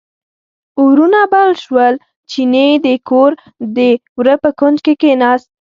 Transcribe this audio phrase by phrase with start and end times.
[0.79, 1.95] اورونه بل شول،
[2.29, 3.31] چیني د کور
[3.77, 3.79] د
[4.17, 5.49] وره په کونج کې کیناست.